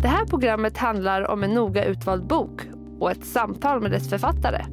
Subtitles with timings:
[0.00, 2.60] Det här programmet handlar om en noga utvald bok
[3.00, 4.64] och ett samtal med dess författare.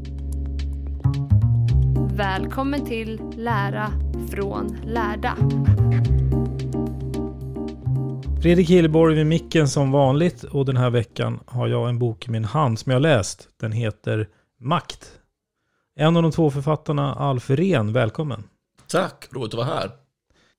[2.14, 3.92] Välkommen till Lära
[4.32, 5.36] från lärda.
[8.42, 12.32] Fredrik Hilleborg vid micken som vanligt och den här veckan har jag en bok i
[12.32, 13.50] min hand som jag läst.
[13.60, 14.28] Den heter
[14.60, 15.12] Makt.
[15.96, 18.44] En av de två författarna, Alf Ren, välkommen.
[18.88, 20.03] Tack, roligt att vara här.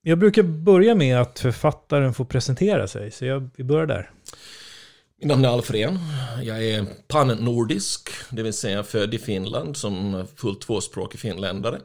[0.07, 4.11] Jag brukar börja med att författaren får presentera sig, så jag, vi börjar där.
[5.19, 5.99] Mitt namn är Alfred.
[6.43, 11.81] Jag är pan-nordisk, det vill säga född i Finland som fullt tvåspråkig finländare.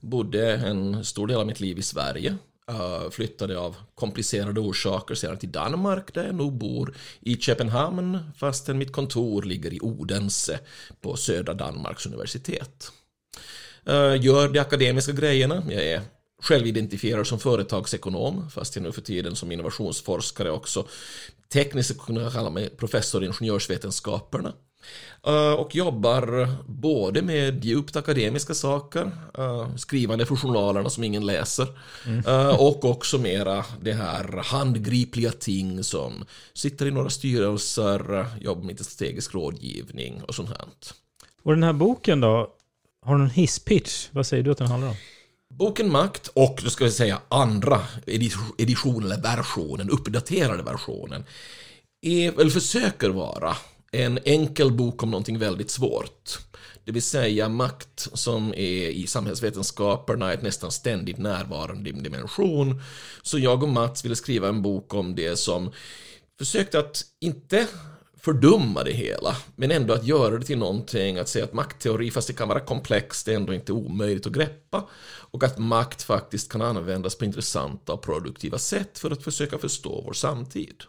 [0.00, 2.36] Bodde en stor del av mitt liv i Sverige.
[2.68, 8.78] Eh, flyttade av komplicerade orsaker sedan till Danmark där jag nu bor i Köpenhamn fastän
[8.78, 10.58] mitt kontor ligger i Odense
[11.00, 12.92] på södra Danmarks universitet.
[13.86, 15.62] Eh, gör de akademiska grejerna.
[15.68, 16.02] Jag är
[16.42, 20.88] självidentifierad som företagsekonom fast jag nu för tiden som innovationsforskare också
[21.52, 24.52] tekniskt skulle kunna kalla mig professor i ingenjörsvetenskaperna.
[25.28, 31.66] Uh, och jobbar både med djupt akademiska saker, uh, skrivande för journalerna som ingen läser,
[32.28, 36.24] uh, och också mera det här handgripliga ting som
[36.54, 40.66] sitter i några styrelser, jobbar med strategisk rådgivning och sånt här.
[41.42, 42.52] Och den här boken då,
[43.02, 44.08] har du någon hisspitch?
[44.10, 44.96] Vad säger du att den handlar om?
[45.58, 47.80] Boken Makt och, då ska vi säga, andra
[48.58, 51.24] edition eller versionen, uppdaterade versionen,
[52.02, 53.56] är, eller försöker vara
[53.92, 56.38] en enkel bok om någonting väldigt svårt.
[56.84, 62.82] Det vill säga makt som är i samhällsvetenskaperna ett nästan ständigt närvarande dimension.
[63.22, 65.72] Så jag och Mats ville skriva en bok om det som
[66.38, 67.66] försökte att inte
[68.26, 72.28] fördumma det hela, men ändå att göra det till någonting, att säga att maktteori, fast
[72.28, 74.88] det kan vara komplext, det är ändå inte omöjligt att greppa,
[75.30, 80.02] och att makt faktiskt kan användas på intressanta och produktiva sätt för att försöka förstå
[80.04, 80.82] vår samtid.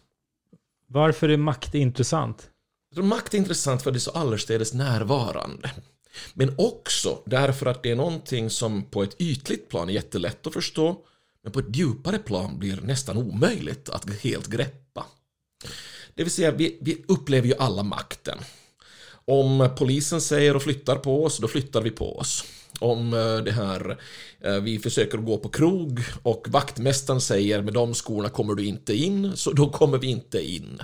[0.88, 2.50] Varför är makt intressant?
[2.90, 5.72] Jag tror makt är intressant för att det är så allestädes närvarande.
[6.34, 10.54] Men också därför att det är någonting som på ett ytligt plan är jättelätt att
[10.54, 10.98] förstå,
[11.44, 15.06] men på ett djupare plan blir nästan omöjligt att helt greppa.
[16.18, 18.38] Det vill säga, vi, vi upplever ju alla makten.
[19.26, 22.44] Om polisen säger och flyttar på oss, då flyttar vi på oss.
[22.80, 23.98] Om eh, det här,
[24.42, 28.94] eh, vi försöker gå på krog och vaktmästaren säger med de skorna kommer du inte
[28.94, 30.80] in, så då kommer vi inte in.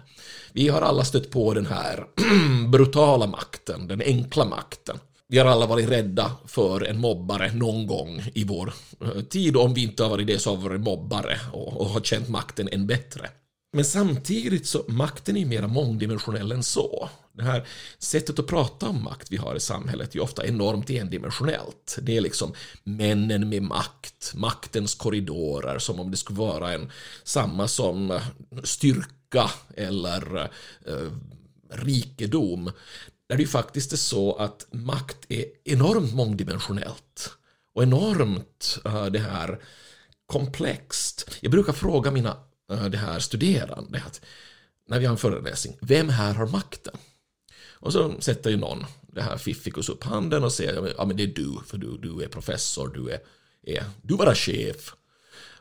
[0.51, 2.05] Vi har alla stött på den här
[2.71, 4.99] brutala makten, den enkla makten.
[5.27, 9.57] Vi har alla varit rädda för en mobbare någon gång i vår eh, tid.
[9.57, 12.29] Om vi inte har varit det så har vi varit mobbare och, och har känt
[12.29, 13.29] makten än bättre.
[13.75, 17.09] Men samtidigt så makten är mer mångdimensionell än så.
[17.31, 17.67] Det här
[17.97, 21.97] sättet att prata om makt vi har i samhället är ofta enormt endimensionellt.
[22.01, 22.53] Det är liksom
[22.83, 26.91] männen med makt, maktens korridorer, som om det skulle vara en
[27.23, 28.19] samma som
[28.63, 30.49] styrka eller
[30.85, 31.11] eh,
[31.69, 32.71] rikedom.
[33.29, 37.31] Där det ju faktiskt är så att makt är enormt mångdimensionellt
[37.75, 39.59] och enormt eh, det här
[40.25, 41.29] komplext.
[41.41, 42.37] Jag brukar fråga mina
[42.71, 44.21] Eh, det här studerande att
[44.87, 46.97] när vi har en föreläsning, vem här har makten?
[47.71, 51.23] Och så sätter ju någon det här fiffikus upp handen och säger ja men det
[51.23, 53.19] är du, för du, du är professor, du är
[53.65, 54.93] är du bara chef?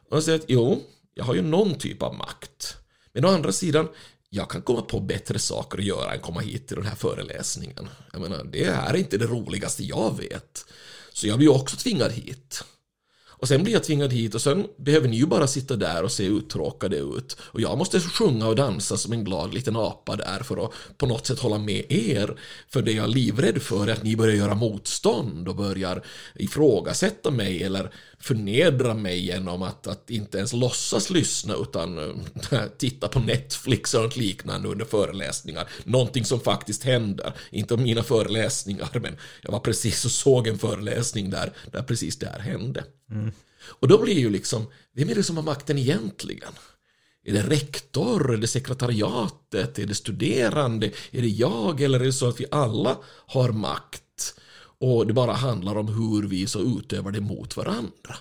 [0.09, 0.83] Och jag säger att jo,
[1.15, 2.77] jag har ju någon typ av makt.
[3.13, 3.89] Men å andra sidan,
[4.29, 7.89] jag kan komma på bättre saker att göra än komma hit till den här föreläsningen.
[8.13, 10.67] Jag menar, det är inte det roligaste jag vet.
[11.13, 12.65] Så jag blir ju också tvingad hit.
[13.43, 16.13] Och sen blir jag tvingad hit och sen behöver ni ju bara sitta där och
[16.13, 17.37] se uttråkade ut.
[17.41, 21.07] Och jag måste sjunga och dansa som en glad liten apa där för att på
[21.07, 22.37] något sätt hålla med er.
[22.69, 26.03] För det jag är livrädd för är att ni börjar göra motstånd och börjar
[26.35, 27.91] ifrågasätta mig eller
[28.23, 31.99] förnedra mig genom att, att inte ens låtsas lyssna utan
[32.51, 35.69] äh, titta på Netflix och liknande under föreläsningar.
[35.85, 37.33] Någonting som faktiskt händer.
[37.51, 42.27] Inte mina föreläsningar men jag var precis och såg en föreläsning där, där precis det
[42.27, 42.85] här hände.
[43.11, 43.33] Mm.
[43.65, 46.53] Och då blir ju liksom, vem är det som har makten egentligen?
[47.25, 52.13] Är det rektor, är det sekretariatet, är det studerande, är det jag eller är det
[52.13, 54.02] så att vi alla har makt?
[54.83, 58.17] Och det bara handlar om hur vi så utövar det mot varandra.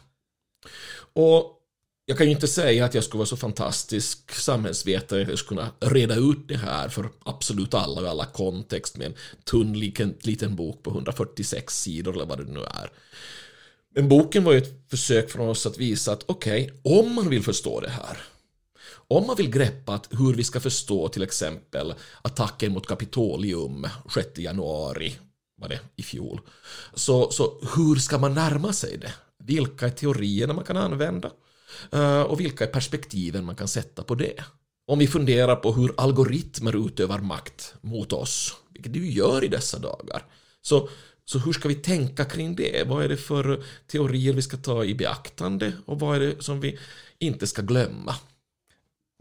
[1.13, 1.58] Och
[2.06, 5.62] jag kan ju inte säga att jag skulle vara så fantastisk samhällsvetare att jag skulle
[5.62, 9.13] kunna reda ut det här för absolut alla och alla kontext med en
[9.44, 12.92] tunn liten, liten bok på 146 sidor eller vad det nu är.
[13.96, 17.30] Men boken var ju ett försök från oss att visa att okej, okay, om man
[17.30, 18.18] vill förstå det här,
[19.08, 24.40] om man vill greppa att hur vi ska förstå till exempel attacken mot Kapitolium 6
[24.40, 25.16] januari
[25.62, 26.42] var det i fjol.
[26.94, 29.13] Så, så hur ska man närma sig det?
[29.44, 31.31] Vilka är teorierna man kan använda?
[31.92, 34.44] Eh, och vilka är perspektiven man kan sätta på det?
[34.88, 39.80] Om vi funderar på hur algoritmer utövar makt mot oss, vilket du gör i dessa
[39.80, 40.25] dagar,
[40.62, 40.90] så,
[41.25, 42.88] så hur ska vi tänka kring det?
[42.88, 46.60] Vad är det för teorier vi ska ta i beaktande och vad är det som
[46.60, 46.80] vi
[47.19, 48.16] inte ska glömma?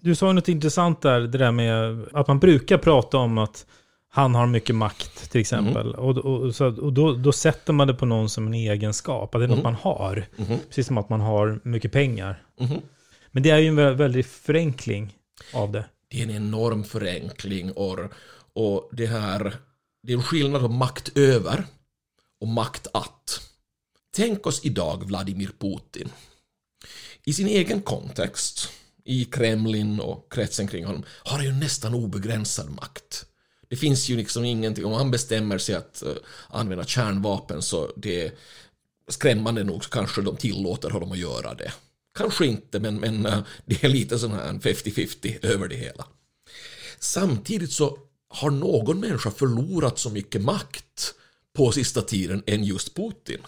[0.02, 3.66] Du sa något intressant där, det där med att man brukar prata om att
[4.12, 5.86] han har mycket makt till exempel.
[5.86, 6.00] Mm.
[6.00, 9.40] Och, och, så, och då, då, sätter man det på någon som en egenskap, att
[9.40, 9.56] det är mm.
[9.56, 10.26] något man har.
[10.36, 10.58] Mm.
[10.68, 12.42] Precis som att man har mycket pengar.
[12.58, 12.82] Mm-hmm.
[13.30, 15.16] Men det är ju en väldig förenkling
[15.52, 15.84] av det.
[16.08, 17.98] Det är en enorm förenkling och,
[18.52, 19.54] och det här,
[20.02, 21.64] det är en skillnad på makt över
[22.40, 23.40] och makt att.
[24.16, 26.08] Tänk oss idag Vladimir Putin.
[27.24, 28.68] I sin egen kontext,
[29.04, 33.26] i Kremlin och kretsen kring honom, har han ju nästan obegränsad makt.
[33.70, 36.12] Det finns ju liksom ingenting, om han bestämmer sig att uh,
[36.48, 38.32] använda kärnvapen så det är
[39.08, 41.72] skrämmande nog så kanske de tillåter honom att göra det.
[42.18, 46.06] Kanske inte, men, men uh, det är lite sån här 50-50 över det hela.
[46.98, 51.14] Samtidigt så har någon människa förlorat så mycket makt
[51.56, 53.40] på sista tiden än just Putin.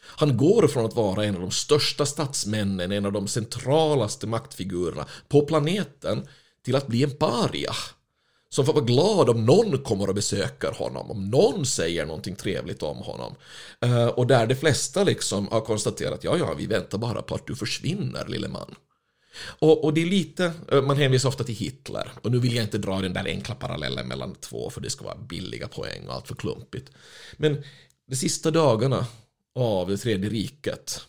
[0.00, 5.06] Han går från att vara en av de största statsmännen, en av de centralaste maktfigurerna
[5.28, 6.28] på planeten
[6.64, 7.72] till att bli en paria
[8.50, 12.82] som får vara glad om någon kommer och besöker honom, om någon säger någonting trevligt
[12.82, 13.34] om honom.
[13.80, 17.46] Eh, och där de flesta liksom har konstaterat, ja, ja, vi väntar bara på att
[17.46, 18.74] du försvinner, lille man.
[19.58, 22.64] Och, och, det är lite, eh, man hänvisar ofta till Hitler, och nu vill jag
[22.64, 26.14] inte dra den där enkla parallellen mellan två, för det ska vara billiga poäng och
[26.14, 26.90] allt för klumpigt.
[27.36, 27.62] Men
[28.08, 29.06] de sista dagarna
[29.54, 31.00] av det tredje riket,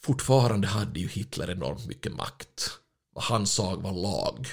[0.00, 2.70] fortfarande hade ju Hitler enormt mycket makt.
[3.14, 4.46] Vad han sa var lag.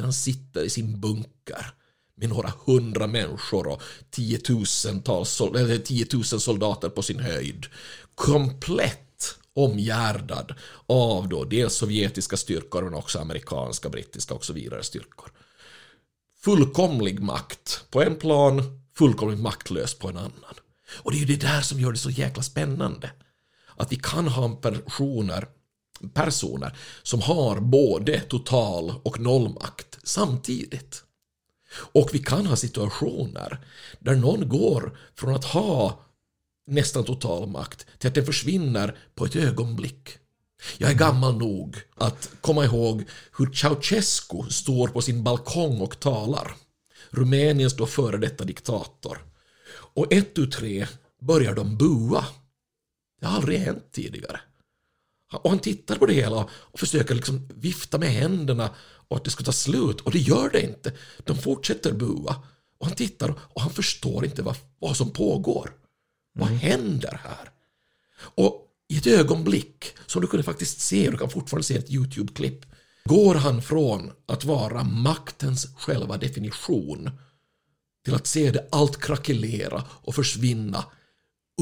[0.00, 1.74] Men han sitter i sin bunker
[2.14, 7.66] med några hundra människor och tiotusentals, eller tiotusen soldater på sin höjd.
[8.14, 10.54] Komplett omgärdad
[10.86, 15.32] av då dels sovjetiska styrkor men också amerikanska, brittiska och så vidare styrkor.
[16.44, 20.54] Fullkomlig makt på en plan, fullkomligt maktlös på en annan.
[20.96, 23.10] Och det är ju det där som gör det så jäkla spännande.
[23.76, 25.46] Att vi kan ha personer
[26.14, 31.04] personer som har både total och nollmakt samtidigt.
[31.92, 33.64] Och vi kan ha situationer
[33.98, 36.04] där någon går från att ha
[36.66, 40.18] nästan total makt till att den försvinner på ett ögonblick.
[40.78, 43.04] Jag är gammal nog att komma ihåg
[43.38, 46.56] hur Ceausescu står på sin balkong och talar.
[47.10, 49.24] Rumäniens då före detta diktator.
[49.72, 50.86] Och ett ut tre
[51.20, 52.24] börjar de bua.
[53.20, 54.40] Det har aldrig hänt tidigare.
[55.32, 58.74] Och han tittar på det hela och försöker liksom vifta med händerna
[59.10, 60.00] och att det ska ta slut.
[60.00, 60.92] Och det gör det inte.
[61.24, 62.42] De fortsätter bua.
[62.78, 65.66] Och han tittar och han förstår inte vad, vad som pågår.
[65.66, 65.78] Mm.
[66.32, 67.50] Vad händer här?
[68.20, 72.66] Och i ett ögonblick, som du kunde faktiskt se, du kan fortfarande se ett YouTube-klipp,
[73.04, 77.10] går han från att vara maktens själva definition
[78.04, 80.84] till att se det allt krackelera och försvinna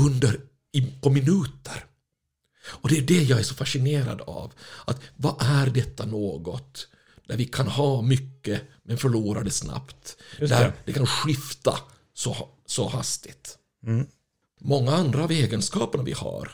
[0.01, 0.41] under,
[0.73, 1.85] i, på minuter.
[2.67, 4.53] Och det är det jag är så fascinerad av.
[4.85, 6.89] Att vad är detta något
[7.29, 10.17] där vi kan ha mycket men förlora det snabbt.
[10.39, 10.73] Just där det.
[10.85, 11.79] det kan skifta
[12.15, 13.59] så, så hastigt.
[13.87, 14.07] Mm.
[14.61, 16.51] Många andra av egenskaperna vi har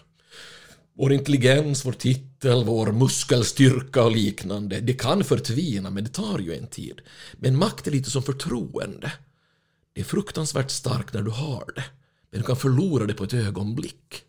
[0.97, 6.55] vår intelligens, vår titel, vår muskelstyrka och liknande, det kan förtvina men det tar ju
[6.55, 7.01] en tid.
[7.33, 9.13] Men makt är lite som förtroende.
[9.93, 11.85] Det är fruktansvärt starkt när du har det,
[12.31, 14.25] men du kan förlora det på ett ögonblick.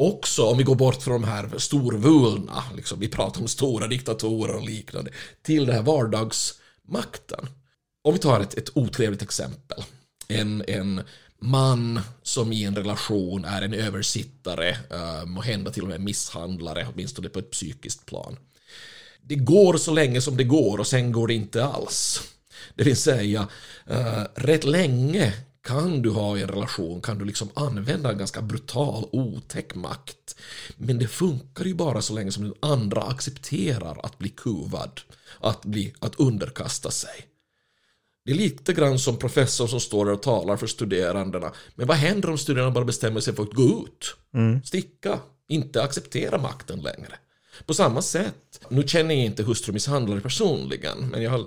[0.00, 4.54] Också om vi går bort från de här storvulna, liksom, vi pratar om stora diktatorer
[4.54, 5.10] och liknande,
[5.42, 7.48] till den här vardagsmakten.
[8.02, 9.82] Om vi tar ett, ett otrevligt exempel.
[10.28, 11.02] En, en
[11.40, 16.86] man som i en relation är en översittare, ehm, må hända till och med misshandlare,
[16.92, 18.36] åtminstone på ett psykiskt plan.
[19.22, 22.22] Det går så länge som det går och sen går det inte alls.
[22.74, 23.48] Det vill säga,
[23.86, 28.42] eh, rätt länge kan du ha i en relation, kan du liksom använda en ganska
[28.42, 30.36] brutal, otäck makt.
[30.76, 35.00] Men det funkar ju bara så länge som den andra accepterar att bli kuvad,
[35.40, 37.26] att, bli, att underkasta sig.
[38.24, 41.52] Det är lite grann som professorn som står där och talar för studerandena.
[41.74, 44.16] Men vad händer om studerandena bara bestämmer sig för att gå ut?
[44.64, 45.18] Sticka?
[45.48, 47.14] Inte acceptera makten längre?
[47.66, 51.46] På samma sätt, nu känner jag inte hustrumisshandlare personligen, men jag har,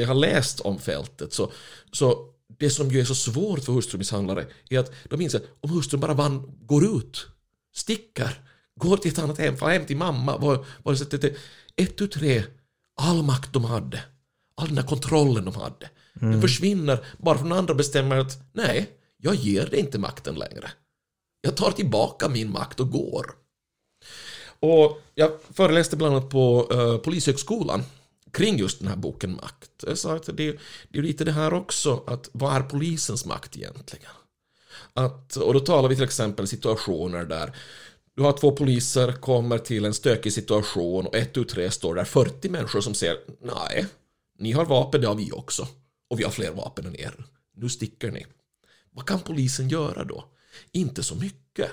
[0.00, 1.52] jag har läst om fältet så,
[1.92, 2.28] så
[2.58, 6.00] det som ju är så svårt för hustrumisshandlare är att de inser att om hustrun
[6.00, 7.26] bara vann, går ut,
[7.74, 8.40] sticker,
[8.80, 11.36] går till ett annat hem, far hem till mamma, var, var det, det,
[11.76, 12.44] ett, tu, tre,
[13.00, 14.00] all makt de hade,
[14.56, 19.34] all den där kontrollen de hade, den försvinner bara att andra bestämmer att nej, jag
[19.34, 20.70] ger dig inte makten längre.
[21.40, 23.26] Jag tar tillbaka min makt och går.
[24.60, 27.82] Och jag föreläste bland annat på uh, Polishögskolan
[28.32, 29.84] kring just den här boken Makt.
[29.94, 30.58] Så att det,
[30.88, 34.10] det är lite det här också, att vad är polisens makt egentligen?
[34.92, 37.56] Att, och då talar vi till exempel situationer där
[38.14, 42.04] du har två poliser, kommer till en stökig situation och ett ut tre står där
[42.04, 43.86] 40 människor som säger nej,
[44.38, 45.68] ni har vapen, det har vi också.
[46.10, 47.24] Och vi har fler vapen än er.
[47.56, 48.26] Nu sticker ni.
[48.90, 50.24] Vad kan polisen göra då?
[50.72, 51.70] Inte så mycket.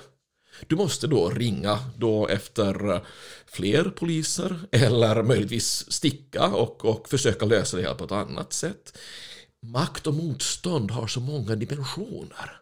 [0.66, 3.00] Du måste då ringa då efter
[3.46, 8.98] fler poliser eller möjligtvis sticka och, och försöka lösa det här på ett annat sätt.
[9.62, 12.60] Makt och motstånd har så många dimensioner.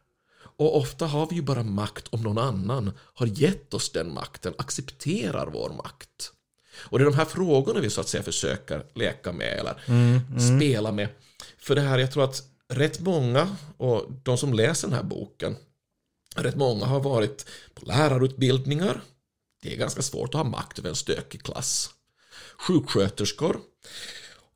[0.59, 4.55] Och ofta har vi ju bara makt om någon annan har gett oss den makten,
[4.59, 6.33] accepterar vår makt.
[6.81, 9.75] Och det är de här frågorna vi så att säga försöker leka med eller
[10.57, 11.09] spela med.
[11.59, 15.57] För det här, jag tror att rätt många, och de som läser den här boken,
[16.43, 19.01] rätt många har varit på lärarutbildningar.
[19.63, 21.91] Det är ganska svårt att ha makt över en stökig klass.
[22.59, 23.61] Sjuksköterskor.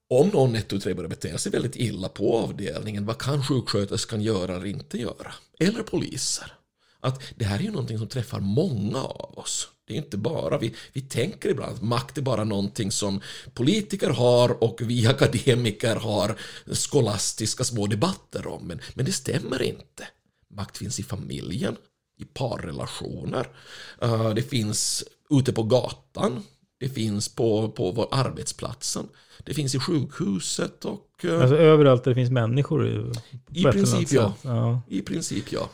[0.08, 4.22] Om någon ett och tre börjar bete sig väldigt illa på avdelningen, vad kan sjuksköterskan
[4.22, 5.34] göra eller inte göra?
[5.58, 6.52] Eller poliser.
[7.00, 9.68] Att det här är ju någonting som träffar många av oss.
[9.86, 13.20] Det är inte bara, vi, vi tänker ibland att makt är bara någonting som
[13.54, 16.38] politiker har och vi akademiker har
[16.72, 18.66] skolastiska små debatter om.
[18.66, 20.08] Men, men det stämmer inte.
[20.56, 21.76] Makt finns i familjen,
[22.20, 23.46] i parrelationer,
[24.04, 26.42] uh, det finns ute på gatan,
[26.80, 29.08] det finns på, på vår arbetsplatsen,
[29.44, 31.06] det finns i sjukhuset och...
[31.24, 32.88] Uh, Alltså överallt där det finns människor.
[32.88, 33.12] i-
[33.60, 34.34] I princip ja.
[34.42, 34.80] ja.
[34.88, 35.68] I princip ja.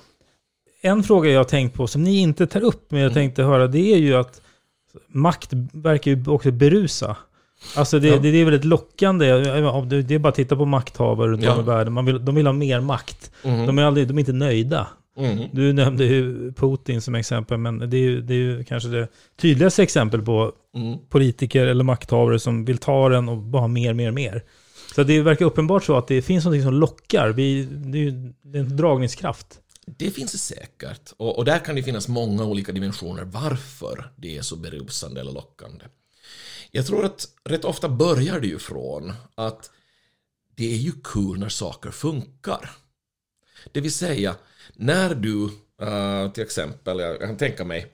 [0.81, 3.67] En fråga jag har tänkt på som ni inte tar upp, men jag tänkte höra,
[3.67, 4.41] det är ju att
[5.09, 7.17] makt verkar ju också berusa.
[7.77, 8.17] Alltså det, Ja.
[8.19, 9.27] det, det är väldigt lockande.
[9.27, 11.55] Det är bara att titta på makthavare runt Ja.
[11.55, 11.93] om i världen.
[11.93, 13.31] Man vill, de vill ha mer makt.
[13.45, 13.67] Mhm.
[13.67, 14.87] De, är aldrig, de är inte nöjda.
[15.19, 15.45] Mhm.
[15.53, 19.09] Du nämnde ju Putin som exempel, men det är ju, det är ju kanske det
[19.41, 20.99] tydligaste exempel på Mm.
[21.09, 24.43] politiker eller makthavare som vill ta den och bara ha mer, mer, mer.
[24.95, 27.29] Så det verkar uppenbart så att det finns något som lockar.
[27.29, 29.47] Vi, det är ju det är en dragningskraft.
[29.87, 31.13] Det finns det säkert.
[31.17, 35.33] Och, och där kan det finnas många olika dimensioner varför det är så berusande eller
[35.33, 35.85] lockande.
[36.71, 39.71] Jag tror att rätt ofta börjar det ju från att
[40.57, 42.71] det är ju kul när saker funkar.
[43.73, 44.37] Det vill säga,
[44.75, 45.51] när du
[45.83, 47.93] uh, till exempel, jag kan tänka mig,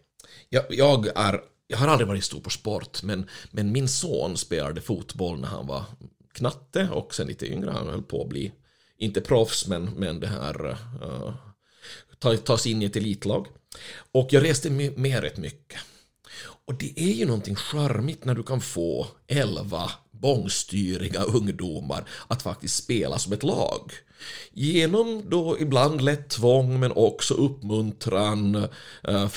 [0.49, 4.81] jag, jag, är, jag har aldrig varit stor på sport, men, men min son spelade
[4.81, 5.85] fotboll när han var
[6.35, 8.53] knatte och sen lite yngre, han höll på att bli,
[8.97, 10.67] inte proffs, men, men det här
[12.27, 13.47] uh, tas in i ett elitlag.
[14.13, 15.81] Och jag reste med rätt mycket.
[16.67, 22.85] Och det är ju någonting charmigt när du kan få elva bångstyriga ungdomar att faktiskt
[22.85, 23.93] spela som ett lag.
[24.53, 28.69] Genom då ibland lätt tvång men också uppmuntran,
[29.03, 29.29] eh,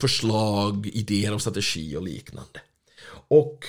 [0.00, 2.60] förslag, idéer om strategi och liknande.
[3.28, 3.66] Och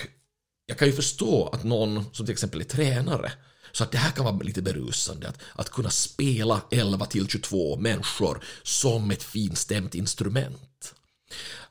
[0.66, 3.32] jag kan ju förstå att någon som till exempel är tränare
[3.72, 7.76] så att det här kan vara lite berusande att, att kunna spela 11 till 22
[7.76, 10.94] människor som ett finstämt instrument.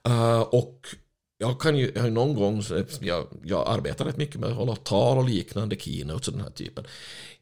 [0.07, 0.95] Uh, och
[1.37, 2.63] jag kan ju, jag har någon gång,
[2.99, 6.49] jag, jag arbetar rätt mycket med att hålla tal och liknande, keynotes och den här
[6.49, 6.85] typen.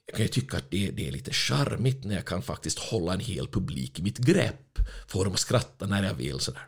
[0.05, 3.13] Jag kan ju tycka att det, det är lite charmigt när jag kan faktiskt hålla
[3.13, 4.79] en hel publik i mitt grepp.
[5.07, 6.67] Få dem att skratta när jag vill sådär.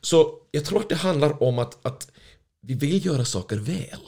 [0.00, 2.10] Så jag tror att det handlar om att, att
[2.62, 4.00] vi vill göra saker väl.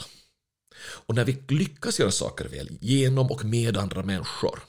[0.80, 4.60] Och när vi lyckas göra saker väl genom och med andra människor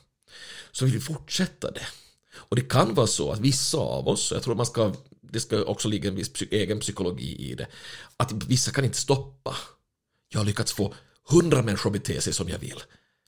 [0.72, 1.88] så vill vi fortsätta det.
[2.32, 4.94] Och det kan vara så att vissa av oss, jag tror man ska,
[5.32, 7.68] det ska också ligga en viss egen psykologi i det,
[8.18, 9.56] att vissa kan inte stoppa.
[10.30, 10.94] Jag har lyckats få
[11.30, 12.82] hundra människor att bete sig som jag vill.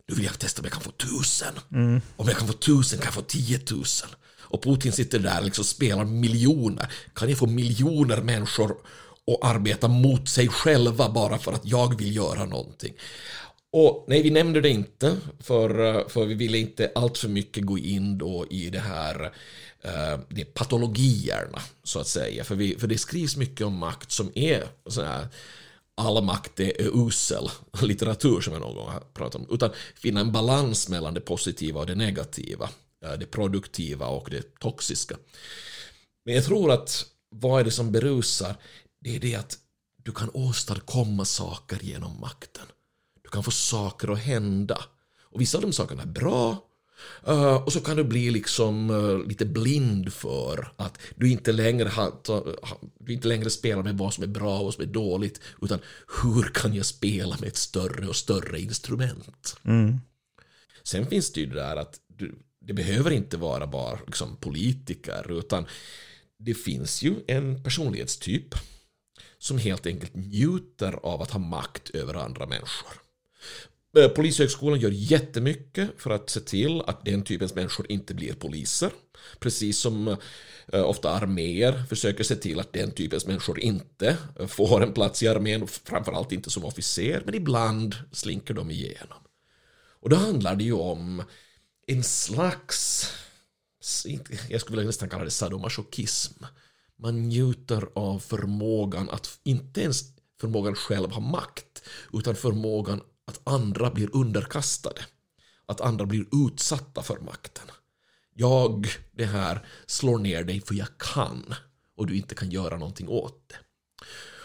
[0.08, 1.54] Nu vill jag testa om jag kan få tusen.
[1.72, 2.02] Mm.
[2.16, 4.10] Om jag kan få tusen kan jag få tiotusen.
[4.40, 6.92] Och Putin sitter där och liksom spelar miljoner.
[7.14, 8.72] Kan jag få miljoner människor
[9.28, 12.94] att arbeta mot sig själva bara för att jag vill göra någonting?
[13.74, 17.78] Och nej, vi nämnde det inte, för, för vi ville inte allt för mycket gå
[17.78, 19.34] in då i det här
[19.84, 22.44] Eh, de patologierna, så att säga.
[22.44, 25.28] För, vi, för det skrivs mycket om makt som är så här,
[25.96, 27.50] all makt är usel
[27.82, 31.80] litteratur som jag någon gång har pratat om, utan finna en balans mellan det positiva
[31.80, 32.70] och det negativa,
[33.06, 35.18] eh, det produktiva och det toxiska.
[36.26, 38.56] Men jag tror att vad är det som berusar?
[39.00, 39.58] Det är det att
[40.04, 42.66] du kan åstadkomma saker genom makten.
[43.24, 44.84] Du kan få saker att hända.
[45.22, 46.71] Och vissa av de sakerna är bra
[47.28, 51.90] Uh, och så kan du bli liksom uh, lite blind för att du inte, längre
[51.90, 52.12] har,
[53.00, 55.80] du inte längre spelar med vad som är bra och vad som är dåligt utan
[56.24, 59.58] hur kan jag spela med ett större och större instrument.
[59.64, 60.00] Mm.
[60.84, 65.38] Sen finns det ju det där att du, det behöver inte vara bara liksom, politiker
[65.40, 65.66] utan
[66.38, 68.56] det finns ju en personlighetstyp
[69.38, 73.02] som helt enkelt njuter av att ha makt över andra människor.
[73.98, 78.92] Eh, Polishögskolan gör jättemycket för att se till att den typens människor inte blir poliser.
[79.40, 80.08] Precis som
[80.74, 85.24] eh, ofta arméer försöker se till att den typens människor inte eh, får en plats
[85.24, 89.18] i armén, framförallt inte som officer, men ibland slinker de igenom.
[90.00, 91.24] Och då handlar det ju om
[91.88, 93.08] en slags,
[94.50, 96.44] jag skulle vilja nästan kalla det sadomasochism.
[96.98, 100.04] Man njuter av förmågan att, inte ens
[100.42, 101.84] förmågan själv ha makt,
[102.14, 105.02] utan förmågan att andra blir underkastade.
[105.66, 107.68] Att andra blir utsatta för makten.
[108.34, 111.56] Jag, det här, slår ner dig för jag kan
[111.98, 113.56] och du inte kan göra någonting åt det.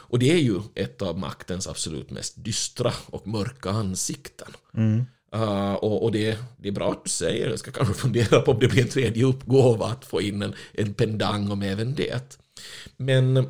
[0.09, 4.49] Och det är ju ett av maktens absolut mest dystra och mörka ansikten.
[4.75, 5.05] Mm.
[5.35, 8.53] Uh, och, och det, det, är bra att du säger, jag ska kanske fundera på
[8.53, 12.39] om det blir en tredje uppgåva att få in en, en pendang om även det.
[12.97, 13.47] Men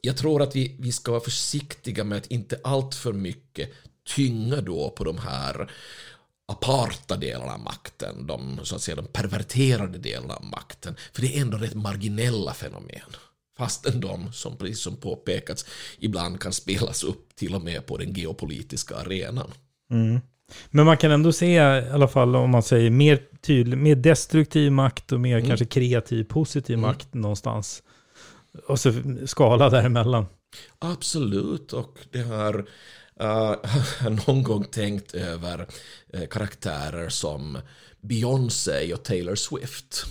[0.00, 3.70] jag tror att vi, vi ska vara försiktiga med att inte allt för mycket
[4.16, 5.70] tynga då på de här
[6.46, 10.94] aparta delarna av makten, de, så att säga, de perverterade delarna av makten.
[11.12, 13.16] För det är ändå rätt marginella fenomen.
[13.58, 15.66] Fastän de, som precis som påpekats,
[15.98, 19.52] ibland kan spelas upp till och med på den geopolitiska arenan.
[19.90, 20.20] Mm.
[20.70, 21.58] Men man kan ändå se, i
[21.90, 25.48] alla fall om man säger mer tydlig, mer destruktiv makt och mer mm.
[25.48, 26.88] kanske kreativ, positiv mm.
[26.88, 27.82] makt någonstans.
[28.66, 28.92] Och så
[29.26, 30.26] skala däremellan.
[30.78, 32.64] Absolut, och det här
[33.22, 33.56] Uh,
[34.26, 35.66] någon gång tänkt över
[36.14, 37.58] uh, karaktärer som
[38.00, 40.04] Beyoncé och Taylor Swift.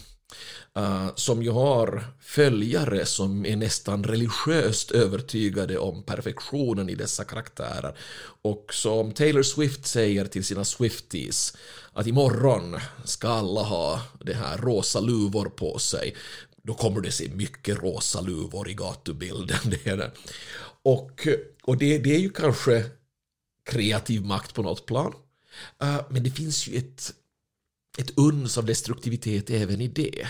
[0.77, 7.97] Uh, som ju har följare som är nästan religiöst övertygade om perfektionen i dessa karaktärer.
[8.41, 11.57] Och som Taylor Swift säger till sina Swifties
[11.93, 16.15] att imorgon ska alla ha det här rosa luvor på sig.
[16.63, 19.59] Då kommer det se mycket rosa luvor i gatubilden.
[19.65, 20.11] Det är det.
[20.83, 21.27] Och,
[21.63, 22.85] och det, det är ju kanske
[23.65, 25.13] kreativ makt på något plan.
[25.83, 27.13] Uh, men det finns ju ett,
[27.97, 30.27] ett uns av destruktivitet även i det.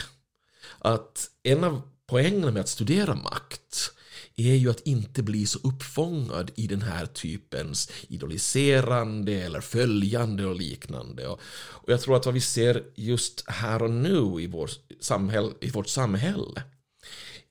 [0.80, 3.92] Att en av poängerna med att studera makt
[4.36, 10.56] är ju att inte bli så uppfångad i den här typens idoliserande eller följande och
[10.56, 11.28] liknande.
[11.28, 14.70] Och, och jag tror att vad vi ser just här och nu i, vår
[15.00, 16.64] samhäll, i vårt samhälle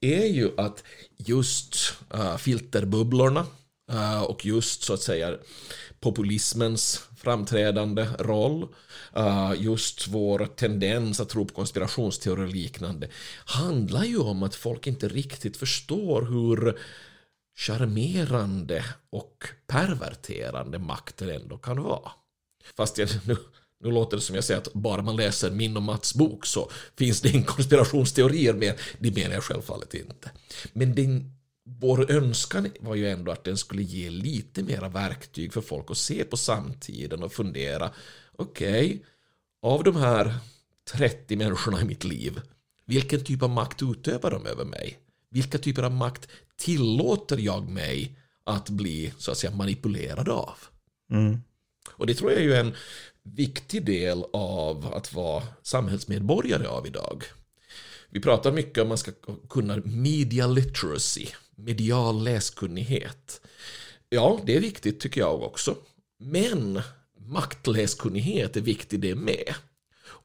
[0.01, 0.85] är ju att
[1.16, 1.77] just
[2.14, 3.47] uh, filterbubblorna
[3.90, 5.38] Eh, och just så att säga
[6.01, 8.68] populismens framträdande roll,
[9.16, 13.09] eh, just vår tendens att tro på konspirationsteorier och liknande,
[13.45, 16.79] handlar ju om att folk inte riktigt förstår hur
[17.59, 22.12] charmerande och perverterande makten ändå kan vara.
[22.77, 23.37] Fast jag, nu,
[23.81, 26.71] nu låter det som jag säger att bara man läser min och Mats bok så
[26.99, 28.81] finns det en konspirationsteorier med.
[28.99, 30.31] Det menar jag självfallet inte.
[30.73, 35.61] Men den, vår önskan var ju ändå att den skulle ge lite mera verktyg för
[35.61, 37.90] folk att se på samtiden och fundera
[38.37, 39.01] okej, okay,
[39.62, 40.35] av de här
[40.92, 42.40] 30 människorna i mitt liv,
[42.85, 44.98] vilken typ av makt utövar de över mig?
[45.31, 50.59] Vilka typer av makt tillåter jag mig att bli så att säga manipulerad av?
[51.11, 51.38] Mm.
[51.90, 52.75] Och det tror jag är ju en
[53.22, 57.25] viktig del av att vara samhällsmedborgare av idag.
[58.12, 59.12] Vi pratar mycket om att man ska
[59.48, 63.40] kunna media literacy, medial läskunnighet.
[64.09, 65.77] Ja, det är viktigt tycker jag också.
[66.18, 66.81] Men
[67.18, 69.55] maktläskunnighet är viktig det med.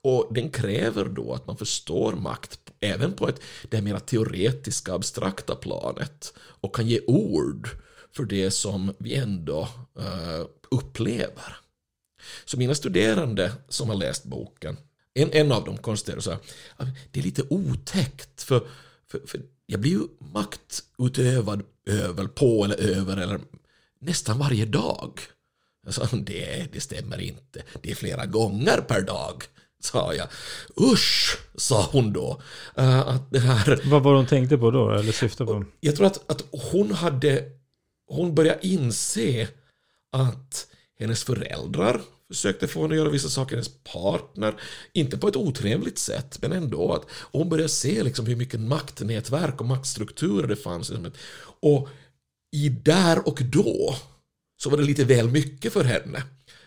[0.01, 5.55] Och den kräver då att man förstår makt även på ett, det mera teoretiska, abstrakta
[5.55, 7.69] planet och kan ge ord
[8.11, 9.69] för det som vi ändå
[9.99, 11.57] uh, upplever.
[12.45, 14.77] Så mina studerande som har läst boken,
[15.17, 16.39] en, en av dem konstaterar så här,
[17.11, 18.67] det är lite otäckt för,
[19.11, 23.39] för, för jag blir ju maktutövad över, på eller över eller
[23.99, 25.19] nästan varje dag.
[25.85, 29.43] Jag sa, det, det stämmer inte, det är flera gånger per dag
[29.79, 30.27] sa jag.
[30.93, 32.41] Usch, sa hon då.
[32.79, 33.81] Uh, att det här...
[33.89, 35.65] Vad var hon tänkte på då, eller syftade på?
[35.79, 37.43] Jag tror att, att hon hade...
[38.07, 39.47] Hon började inse
[40.11, 40.67] att
[40.99, 42.01] hennes föräldrar
[42.33, 44.55] försökte få henne att göra vissa saker, hennes partner,
[44.93, 49.61] inte på ett otrevligt sätt, men ändå att hon började se liksom hur mycket maktnätverk
[49.61, 50.91] och maktstrukturer det fanns.
[51.61, 51.89] Och
[52.51, 53.95] i där och då
[54.57, 56.23] så var det lite väl mycket för henne.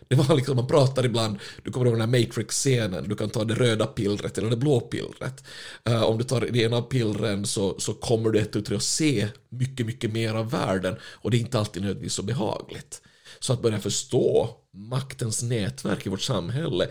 [0.08, 3.44] Det var liksom, man pratar ibland, du kommer ihåg den här Matrix-scenen, du kan ta
[3.44, 5.44] det röda pillret eller det blå pillret.
[5.88, 9.86] Uh, om du tar det ena pillren så, så kommer du ett att se mycket,
[9.86, 13.02] mycket mer av världen och det är inte alltid nödvändigtvis så behagligt.
[13.40, 16.88] Så att börja förstå maktens nätverk i vårt samhälle,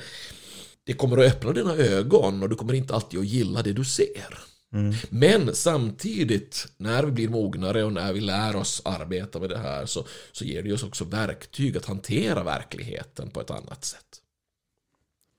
[0.83, 3.85] det kommer att öppna dina ögon och du kommer inte alltid att gilla det du
[3.85, 4.39] ser.
[4.73, 4.95] Mm.
[5.09, 9.85] Men samtidigt, när vi blir mognare och när vi lär oss arbeta med det här
[9.85, 14.05] så, så ger det oss också verktyg att hantera verkligheten på ett annat sätt.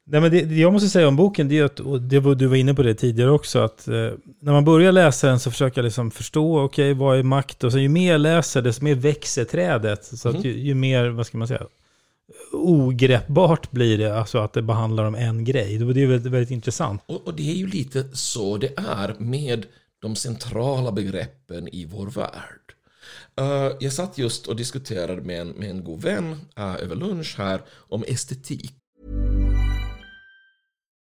[0.06, 2.34] Nej, men det, det jag måste säga om boken, det är att, och det var,
[2.34, 3.94] du var inne på det tidigare också, att eh,
[4.40, 7.64] när man börjar läsa den så försöker jag liksom förstå, okej, okay, vad är makt?
[7.64, 10.04] Och så ju mer jag läser, desto mer växer trädet.
[10.04, 10.46] Så att mm.
[10.46, 11.66] ju, ju, mer, vad ska man säga,
[12.52, 15.78] ogreppbart blir det, alltså att det behandlar om en grej.
[15.78, 17.02] Det är väldigt, väldigt intressant.
[17.06, 19.66] Och, och, det är ju lite så det är med
[20.02, 22.60] de centrala begreppen i vår värld.
[23.40, 27.34] Uh, jag satt just och diskuterade med en, med en god vän uh, över lunch
[27.38, 28.74] här om estetik.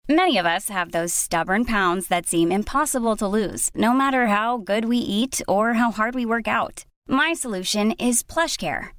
[0.08, 4.58] Many of us have those stubborn pounds that seem impossible to lose, no matter how
[4.58, 6.86] good we eat or how hard we work out.
[7.08, 8.98] My solution is plush care.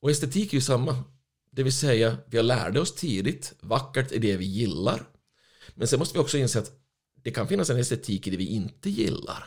[0.00, 1.04] Och estetik är ju samma.
[1.50, 5.08] Det vill säga, vi har lärde oss tidigt, vackert är det vi gillar.
[5.74, 6.72] Men sen måste vi också inse att
[7.22, 9.44] det kan finnas en estetik i det vi inte gillar.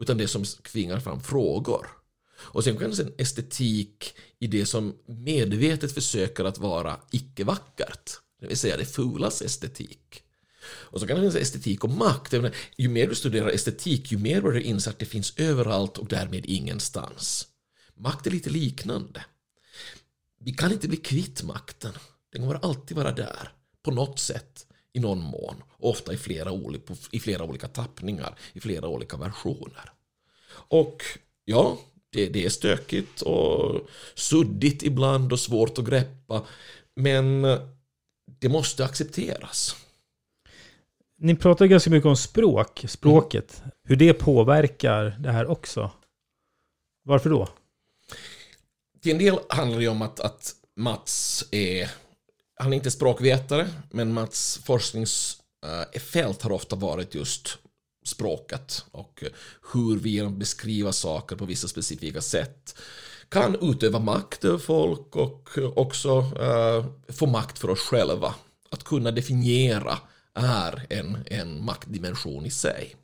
[0.00, 1.86] Utan det som tvingar fram frågor.
[2.38, 8.10] Och sen kan det finnas en estetik i det som medvetet försöker att vara icke-vackert.
[8.40, 10.22] Det vill säga det fulas estetik.
[10.68, 12.34] Och så kan det finnas estetik och makt.
[12.76, 16.08] Ju mer du studerar estetik, ju mer börjar du inse att det finns överallt och
[16.08, 17.46] därmed ingenstans.
[17.94, 19.24] Makt är lite liknande
[20.38, 21.92] vi kan inte bli kvitt makten.
[22.32, 23.48] Den kommer alltid vara där,
[23.82, 25.62] på något sätt, i någon mån.
[25.78, 29.92] Ofta i flera, olika, i flera olika tappningar, i flera olika versioner.
[30.50, 31.02] Och
[31.44, 31.78] ja,
[32.10, 36.46] det, det är stökigt och suddigt ibland och svårt att greppa.
[36.94, 37.42] Men
[38.38, 39.76] det måste accepteras.
[41.20, 43.58] Ni pratar ganska mycket om språk, språket.
[43.58, 43.70] Mm.
[43.84, 45.90] Hur det påverkar det här också.
[47.02, 47.48] Varför då?
[49.00, 51.90] Till en del handlar det om att, att Mats är,
[52.60, 57.58] han är inte språkvetare, men Mats forskningsfält har ofta varit just
[58.04, 59.24] språket och
[59.72, 62.78] hur vi genom att beskriva saker på vissa specifika sätt
[63.28, 68.34] kan utöva makt över folk och också uh, få makt för oss själva.
[68.70, 69.98] Att kunna definiera
[70.34, 72.96] är en, en maktdimension i sig.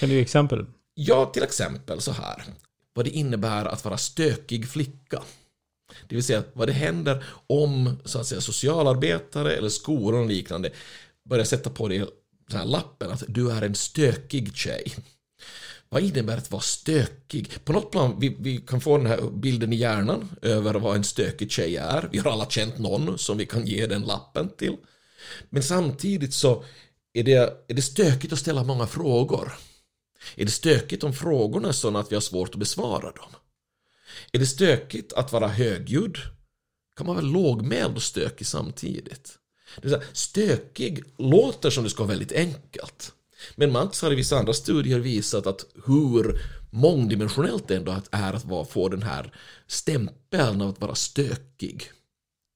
[0.00, 0.66] Kan du ge exempel?
[0.94, 2.44] Ja, till exempel så här.
[2.94, 5.22] Vad det innebär att vara stökig flicka.
[6.08, 10.70] Det vill säga vad det händer om så att säga, socialarbetare eller skolor och liknande
[11.28, 11.98] börjar sätta på dig
[12.48, 14.94] den här lappen att du är en stökig tjej.
[15.88, 17.64] Vad innebär att vara stökig?
[17.64, 21.04] På något plan, vi, vi kan få den här bilden i hjärnan över vad en
[21.04, 22.08] stökig tjej är.
[22.12, 24.76] Vi har alla känt någon som vi kan ge den lappen till.
[25.50, 26.64] Men samtidigt så
[27.12, 29.52] är det, är det stökigt att ställa många frågor.
[30.36, 33.30] Är det stökigt om frågorna är sådana att vi har svårt att besvara dem?
[34.32, 36.18] Är det stökigt att vara högljudd?
[36.96, 39.38] Kan man vara lågmäld och stökig samtidigt?
[39.82, 43.12] Det är stökig låter som det ska vara väldigt enkelt.
[43.56, 48.70] Men Mats har i vissa andra studier visat att hur mångdimensionellt det ändå är att
[48.70, 49.34] få den här
[49.66, 51.90] stämpeln av att vara stökig.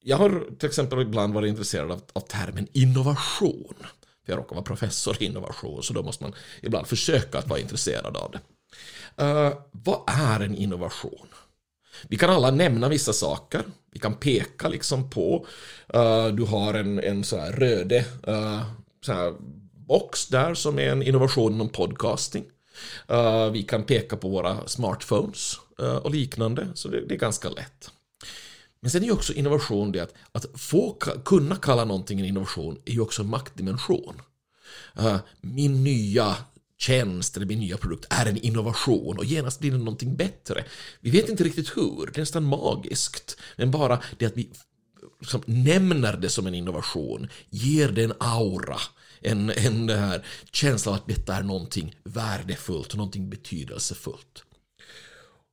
[0.04, 3.74] Jag har till exempel ibland varit intresserad av, av termen innovation.
[4.24, 7.60] För jag råkar vara professor i innovation så då måste man ibland försöka att vara
[7.60, 8.40] intresserad av det.
[9.24, 11.28] Uh, vad är en innovation?
[12.08, 13.62] Vi kan alla nämna vissa saker.
[13.92, 15.46] Vi kan peka liksom på,
[15.94, 18.62] uh, du har en, en så här röde uh,
[19.00, 19.34] så här
[19.86, 22.44] box där som är en innovation inom podcasting.
[23.10, 25.58] Uh, vi kan peka på våra smartphones
[26.02, 27.90] och liknande, så det, det, är ganska lätt.
[28.82, 30.92] Men sen är ju också innovation det att, att få
[31.24, 34.22] kunna kalla någonting en innovation är ju också en maktdimension.
[34.98, 36.36] Eh, min nya
[36.78, 40.64] tjänst eller min nya produkt är en innovation och genast blir det någonting bättre.
[41.00, 43.36] Vi vet inte riktigt hur, det är nästan magiskt.
[43.56, 44.50] Men bara det att vi
[45.20, 48.78] liksom nämner det som en innovation ger det en aura,
[49.20, 54.44] en, en det här känsla av att detta är någonting värdefullt, någonting betydelsefullt.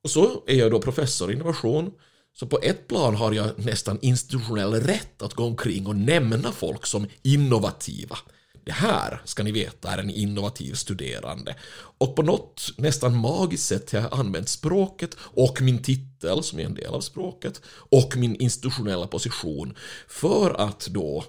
[0.03, 1.91] Och så är jag då professor i innovation,
[2.39, 6.85] så på ett plan har jag nästan institutionell rätt att gå omkring och nämna folk
[6.85, 8.17] som innovativa.
[8.65, 11.55] Det här, ska ni veta, är en innovativ studerande.
[11.97, 16.63] Och på något nästan magiskt sätt har jag använt språket och min titel, som är
[16.63, 21.23] en del av språket, och min institutionella position för att då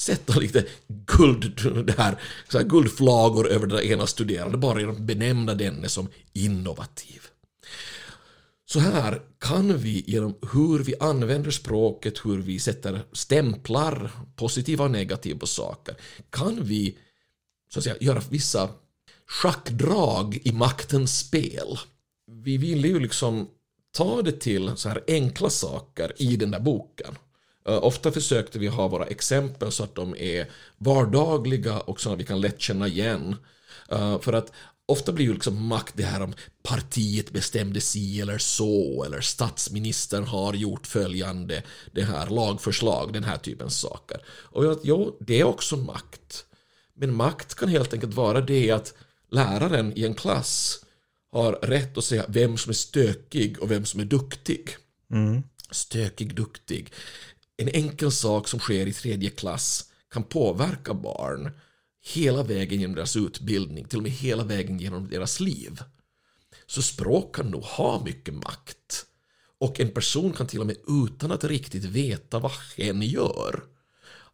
[0.00, 5.02] sätta lite guld, det här, så här guldflagor över den ena studerande bara genom att
[5.02, 7.27] benämna denne som innovativ.
[8.72, 14.90] Så här kan vi genom hur vi använder språket, hur vi sätter stämplar, positiva och
[14.90, 15.96] negativa på saker,
[16.30, 16.98] kan vi
[17.72, 18.68] så att säga, göra vissa
[19.26, 21.78] schackdrag i maktens spel.
[22.26, 23.48] Vi ville ju liksom
[23.96, 27.14] ta det till så här enkla saker i den där boken.
[27.68, 32.18] Eh, ofta försökte vi ha våra exempel så att de är vardagliga och så att
[32.18, 33.36] vi kan lätt känna igen.
[33.90, 34.52] Eh, för att
[34.88, 40.24] ofta blir ju liksom makt det här om partiet bestämde si eller så eller statsministern
[40.24, 44.22] har gjort följande det här lagförslag, den här typen saker.
[44.28, 46.44] Och jag, jo, det är också makt.
[46.94, 48.94] Men makt kan helt enkelt vara det att
[49.30, 50.84] läraren i en klass
[51.32, 54.76] har rätt att säga vem som är stökig och vem som är duktig.
[55.10, 55.42] Mm.
[55.70, 56.92] Stökig, duktig.
[57.56, 61.50] En enkel sak som sker i tredje klass kan påverka barn
[62.00, 65.78] hela vägen genom deras utbildning, till och med hela vägen genom deras liv.
[66.66, 69.04] Så språk kan nog ha mycket makt.
[69.60, 73.64] Och en person kan till och med utan att riktigt veta vad hen gör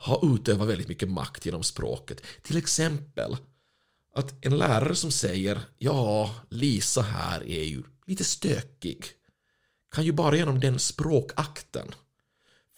[0.05, 2.23] ha utövat väldigt mycket makt genom språket.
[2.43, 3.37] Till exempel
[4.15, 9.07] att en lärare som säger ja, Lisa här är ju lite stökig
[9.91, 11.95] kan ju bara genom den språkakten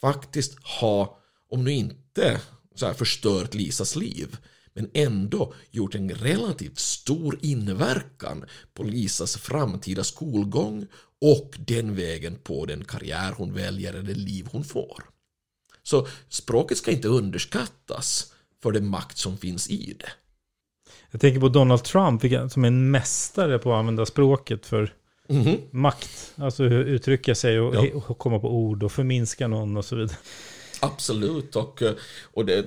[0.01, 2.41] faktiskt ha, om nu inte
[2.75, 4.37] så här förstört Lisas liv,
[4.77, 10.87] men ändå gjort en relativt stor inverkan på Lisas framtida skolgång
[11.21, 15.05] och den vägen på den karriär hon väljer eller det liv hon får.
[15.83, 20.11] Så språket ska inte underskattas för den makt som finns i det.
[21.11, 24.95] Jag tänker på Donald Trump som är en mästare på att använda språket för
[25.29, 25.57] mm.
[25.71, 26.33] makt.
[26.37, 28.03] Alltså uttrycka sig och, ja.
[28.07, 30.17] och komma på ord och förminska någon och så vidare.
[30.81, 31.83] Absolut, och,
[32.23, 32.67] och det,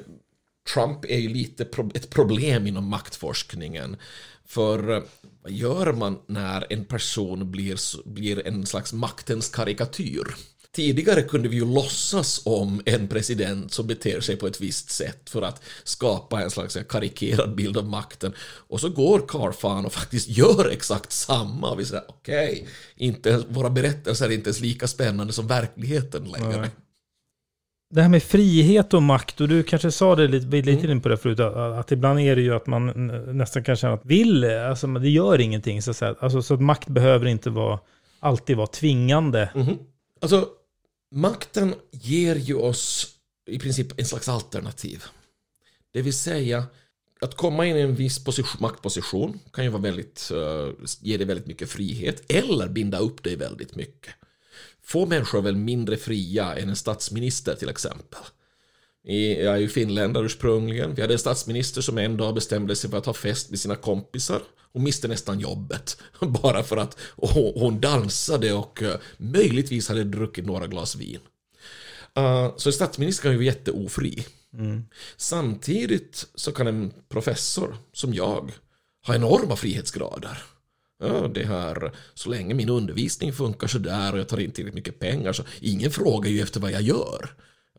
[0.74, 3.98] Trump är ju lite ett problem inom maktforskningen.
[4.46, 5.04] För eh,
[5.44, 10.36] vad gör man när en person blir, blir en slags maktens karikatyr?
[10.72, 15.30] Tidigare kunde vi ju låtsas om en president som beter sig på ett visst sätt
[15.30, 18.34] för att skapa en slags eh, karikerad bild av makten.
[18.42, 21.76] Och så går Carfan och faktiskt gör exakt samma.
[21.76, 22.68] Vi säger okej,
[23.00, 26.70] okay, våra berättelser är inte ens lika spännande som verkligheten längre
[27.90, 30.92] det här med frihet och makt, och du kanske sa det lite, lite Mm.
[30.92, 33.94] in på det förut, att, att ibland är det ju att man nästan kan känna
[33.94, 35.82] att vill, alltså det gör ingenting.
[35.82, 36.16] Så att, säga.
[36.20, 37.80] Alltså, så att makt behöver inte vara,
[38.20, 39.50] alltid vara tvingande.
[39.56, 39.78] Mhm.
[40.22, 40.48] Alltså,
[41.12, 43.08] makten ger ju oss
[43.50, 45.04] i princip en slags alternativ.
[45.94, 46.64] Det vill säga,
[47.22, 51.26] att komma in i en viss position, maktposition kan ju vara väldigt, eh, ge dig
[51.28, 54.14] väldigt mycket frihet eller binda upp dig väldigt mycket.
[54.90, 58.20] Få människor är väl mindre fria än en statsminister till exempel.
[59.04, 60.96] I- Jag är ju finländare ursprungligen.
[60.96, 63.76] Vi hade en statsminister som en dag bestämde sig för att ha fest med sina
[63.76, 64.42] kompisar.
[64.74, 65.98] Hon miste nästan jobbet.
[66.20, 66.98] Bara för att
[67.56, 71.20] hon dansade och eh, möjligtvis hade druckit några glas vin.
[72.18, 74.26] Uh, så en statsminister kan ju vara jätteofri.
[75.18, 78.52] Samtidigt så kan en professor som jag
[79.08, 80.44] ha enorma frihetsgrader.
[81.34, 85.34] Det här, så länge min undervisning funkar sådär och jag tar in tillräckligt mycket pengar
[85.34, 87.30] så ingen frågar ju efter vad jag gör.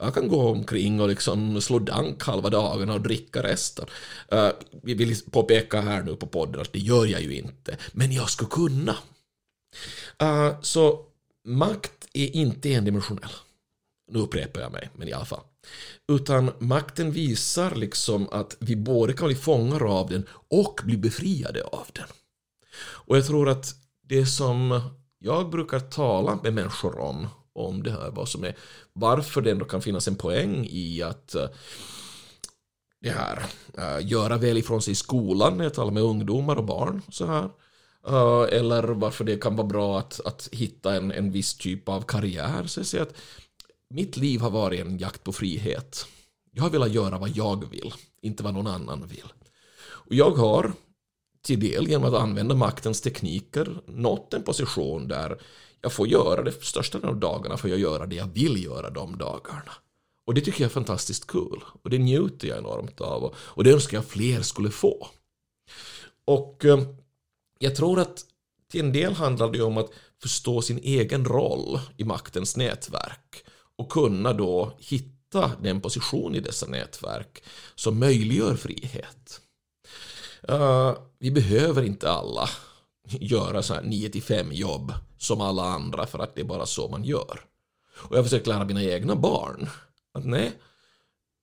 [0.00, 3.86] Jag kan gå omkring och liksom slå dank halva dagarna och dricka resten.
[4.32, 4.50] Uh,
[4.82, 8.30] vi vill påpeka här nu på podden att det gör jag ju inte, men jag
[8.30, 8.96] skulle kunna.
[10.22, 11.04] Uh, så
[11.44, 13.30] makt är inte endimensionell.
[14.12, 15.44] Nu upprepar jag mig, men i alla fall.
[16.12, 21.62] Utan makten visar liksom att vi både kan bli fångar av den och bli befriade
[21.62, 22.06] av den.
[23.10, 24.80] Och jag tror att det som
[25.18, 28.56] jag brukar tala med människor om, om det här, vad som är,
[28.92, 31.48] varför det ändå kan finnas en poäng i att eh,
[33.00, 33.42] det här,
[33.78, 37.02] eh, göra väl ifrån sig i skolan när jag talar med ungdomar och barn.
[37.08, 37.50] Så här.
[38.06, 42.02] Eh, eller varför det kan vara bra att, att hitta en, en viss typ av
[42.02, 42.66] karriär.
[42.66, 43.16] Så jag säger att
[43.88, 46.06] mitt liv har varit en jakt på frihet.
[46.52, 49.32] Jag har velat göra vad jag vill, inte vad någon annan vill.
[49.82, 50.72] Och jag har
[51.42, 55.40] till del genom att använda maktens tekniker nått en position där
[55.80, 59.18] jag får göra det största av dagarna får jag göra det jag vill göra de
[59.18, 59.72] dagarna.
[60.26, 61.64] Och det tycker jag är fantastiskt kul.
[61.82, 63.34] Och det njuter jag enormt av.
[63.36, 65.08] Och, det önskar jag fler skulle få.
[66.24, 66.82] Och eh,
[67.58, 68.24] jag tror att
[68.70, 69.90] till en del handlar det om att
[70.22, 73.44] förstå sin egen roll i maktens nätverk
[73.76, 77.42] och kunna då hitta den position i dessa nätverk
[77.74, 79.40] som möjliggör frihet.
[80.48, 82.48] Uh, vi behöver inte alla
[83.08, 86.88] göra så här 9 5 jobb som alla andra för att det är bara så
[86.88, 87.40] man gör.
[87.96, 89.68] Och jag försöker lära mina egna barn
[90.12, 90.52] att nej,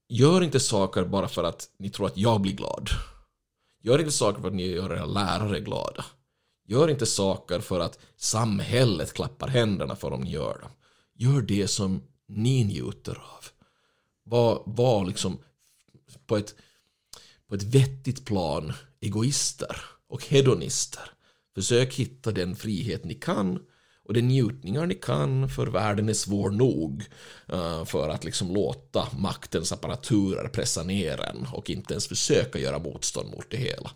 [0.10, 2.90] gör inte saker bara för att ni tror att jag blir glad.
[3.84, 6.06] Gör inte saker för att ni gör era lärare glada.
[6.68, 10.72] Gör inte saker för att samhället klappar händerna för om ni gör dem.
[11.14, 13.46] Gör det som ni njuter av.
[14.24, 15.38] Var, var liksom
[16.26, 16.56] på ett,
[17.48, 19.78] på ett vettigt plan egoister
[20.10, 21.04] och hedonister.
[21.56, 23.60] Försök hitta den frihet ni kan
[24.08, 27.04] och den njutningar ni kan för världen är svår nog
[27.54, 32.80] uh, för att liksom låta maktens apparaturer pressa ner en och inte ens försöka göra
[32.80, 33.92] motstånd mot det hela.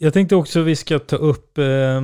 [0.00, 2.00] Jag tänkte också vi ska ta upp, eh,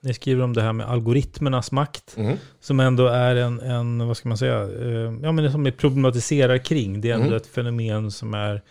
[0.00, 2.36] ni skriver om det här med algoritmernas makt, Mm.
[2.60, 6.58] som ändå är en, en vad ska man säga, eh, ja men som vi problematiserar
[6.58, 7.00] kring.
[7.00, 7.36] Det är ändå Mm.
[7.36, 8.62] ett fenomen som är,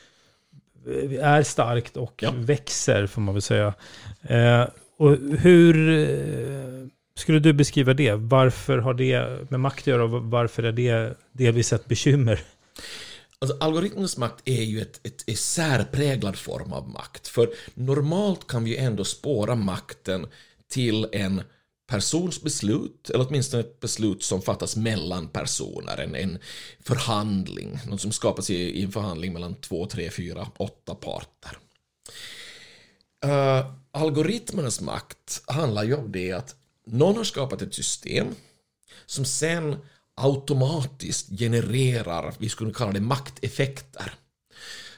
[1.21, 2.31] är starkt och Ja.
[2.37, 3.73] växer, får man väl säga.
[4.21, 4.67] Eh,
[4.97, 6.87] och hur eh,
[7.19, 8.13] skulle du beskriva det?
[8.13, 12.39] Varför har det med makt att göra och varför är det delvis ett bekymmer?
[13.39, 17.27] Alltså, algoritmens makt är ju ett, ett, ett särpräglad form av makt.
[17.27, 20.27] För normalt kan vi ju ändå spåra makten
[20.71, 21.41] till en
[21.93, 26.39] persons beslut, eller åtminstone ett beslut som fattas mellan personer, en, en
[26.79, 31.57] förhandling, något som skapas i, i en förhandling mellan två, tre, fyra, åtta parter.
[33.25, 38.27] Uh, algoritmernas makt handlar ju om det att någon har skapat ett system
[39.05, 39.75] som sen
[40.15, 44.13] automatiskt genererar, vi skulle kalla det makteffekter.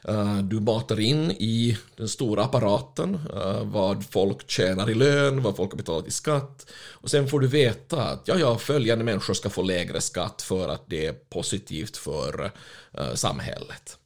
[0.07, 5.55] Eh, du matar in i den stora apparaten eh, vad folk tjänar i lön, vad
[5.55, 9.33] folk har betalat i skatt och sen får du veta att ja, ja, följande människor
[9.33, 12.51] ska få lägre skatt för att det är positivt för
[12.93, 13.97] eh, samhället.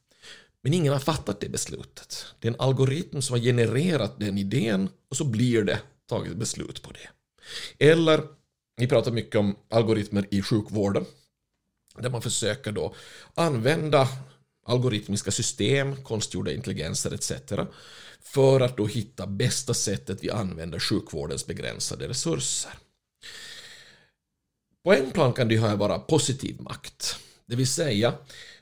[0.62, 2.26] Men ingen har fattat det beslutet.
[2.38, 6.82] Det är en algoritm som har genererat den idén och så blir det taget beslut
[6.82, 7.08] på det.
[7.90, 8.22] Eller,
[8.76, 11.04] vi pratar mycket om algoritmer i sjukvården.
[11.98, 12.94] Där man försöker då
[13.34, 14.08] använda
[14.70, 17.32] algoritmiska system, konstgjorda intelligenser etc.
[18.22, 22.72] För att då hitta bästa sättet vi använder sjukvårdens begränsade resurser.
[24.84, 27.16] På en plan kan det här vara positiv makt.
[27.46, 28.14] Det vill säga,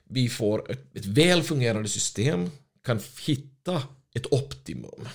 [0.05, 2.51] vi får ett, ett väl fungerande system,
[2.85, 3.83] kan hitta
[4.15, 5.09] ett optimum.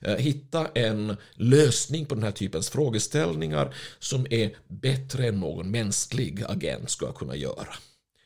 [0.00, 6.42] Eh, hitta en lösning på den här typens frågeställningar som är bättre än någon mänsklig
[6.48, 7.74] agent ska kunna göra.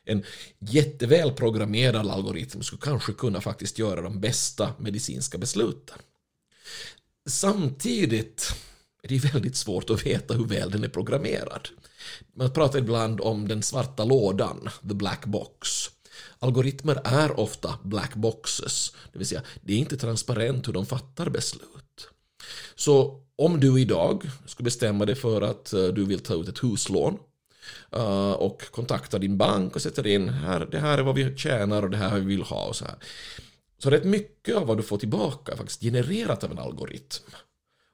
[0.05, 0.23] En
[0.59, 5.97] jätteväl programmerad algoritm skulle kanske kunna faktiskt göra de bästa medicinska besluten.
[7.29, 8.55] Samtidigt
[9.03, 11.69] är det väldigt svårt att veta hur väl den är programmerad.
[12.33, 15.69] Man pratar ibland om den svarta lådan, the black box.
[16.39, 21.29] Algoritmer är ofta black boxes, det vill säga det är inte transparent hur de fattar
[21.29, 22.09] beslut.
[22.75, 26.63] Så om du idag skulle bestämma dig för att eh, du vill ta ut ett
[26.63, 27.17] huslån
[27.95, 31.83] uh, och kontaktar din bank och sätter in här, det här är vad vi tjänar
[31.83, 32.95] och det här vi vill ha och så här.
[33.77, 37.23] Så rätt mycket av vad du får tillbaka är faktiskt genererat av en algoritm.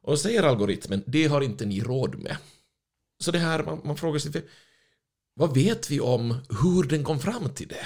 [0.03, 2.37] Och säger algoritmen, det har inte ni råd med.
[3.19, 4.31] Så det här, man, man frågar sig,
[5.33, 7.85] vad vet vi om hur den kom fram till det?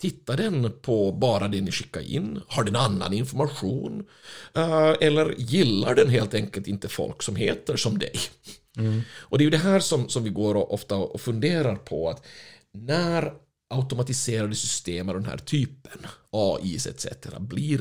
[0.00, 2.40] Tittar den på bara det ni skickar in?
[2.48, 4.06] Har den annan information?
[4.54, 8.12] Eh, eller gillar den helt enkelt inte folk som heter som dig?
[8.78, 9.02] Mm.
[9.10, 12.10] Och det är ju det här som, som vi går och ofta och funderar på
[12.10, 12.26] att
[12.72, 13.32] när
[13.68, 17.06] automatiserade system av den här typen, AIs etc.
[17.38, 17.80] blir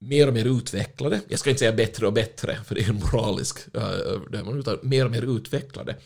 [0.00, 3.00] mer och mer utvecklade, jag ska inte säga bättre och bättre, för det är en
[3.12, 5.96] moralisk uh, utan mer och mer utvecklade,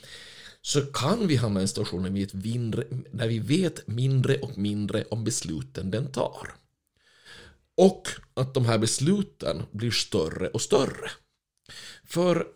[0.63, 4.39] så kan vi hamna i en situation där vi, vet mindre, där vi vet mindre
[4.39, 6.55] och mindre om besluten den tar.
[7.77, 11.11] Och att de här besluten blir större och större.
[12.05, 12.47] För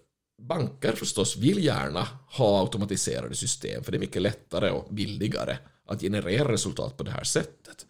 [0.48, 6.00] banker förstås vill gärna ha automatiserade system, för det är mycket lättare och billigare att
[6.00, 7.86] generera resultat på det här sättet.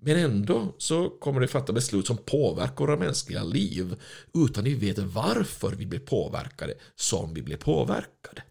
[0.00, 3.96] Men ändå så kommer det fatta beslut som påverkar våra mänskliga liv
[4.34, 8.42] utan vi vet varför vi blir påverkade som vi blir påverkade.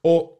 [0.00, 0.38] Och